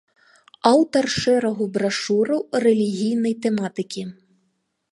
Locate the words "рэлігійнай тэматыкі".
2.65-4.03